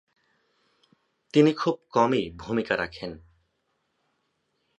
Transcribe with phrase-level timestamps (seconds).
[1.33, 3.11] তিনি খুব কমই ভূমিকা রাখেন।